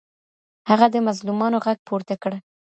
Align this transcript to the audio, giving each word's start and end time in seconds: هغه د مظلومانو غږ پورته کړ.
هغه 0.69 0.87
د 0.91 0.95
مظلومانو 1.07 1.57
غږ 1.65 1.77
پورته 1.87 2.15
کړ. 2.23 2.31